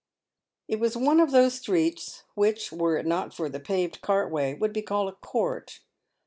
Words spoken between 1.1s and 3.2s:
of those streets which, were it